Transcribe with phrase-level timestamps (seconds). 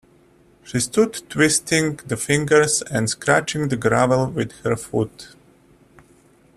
[0.63, 5.35] She stood twisting the fingers and scratching the gravel with her foot.